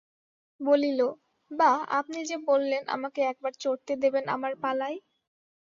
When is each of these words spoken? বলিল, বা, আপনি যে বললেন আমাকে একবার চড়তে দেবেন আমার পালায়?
বলিল, 0.59 0.99
বা, 1.51 1.69
আপনি 1.99 2.19
যে 2.25 2.37
বললেন 2.47 2.83
আমাকে 2.89 3.19
একবার 3.23 3.53
চড়তে 3.59 3.93
দেবেন 4.03 4.25
আমার 4.35 4.53
পালায়? 4.61 4.97